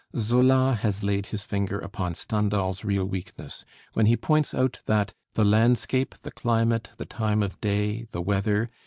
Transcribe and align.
Zola 0.17 0.79
has 0.81 1.03
laid 1.03 1.27
his 1.27 1.43
finger 1.43 1.77
upon 1.77 2.15
Stendhal's 2.15 2.83
real 2.83 3.05
weakness 3.05 3.63
when 3.93 4.07
he 4.07 4.17
points 4.17 4.51
out 4.51 4.79
that 4.85 5.13
"the 5.35 5.43
landscape, 5.45 6.15
the 6.23 6.31
climate, 6.31 6.89
the 6.97 7.05
time 7.05 7.43
of 7.43 7.61
day, 7.61 8.05
the 8.09 8.19
weather 8.23 8.71